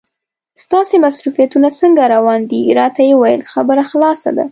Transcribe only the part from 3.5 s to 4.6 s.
خبره خلاصه ده.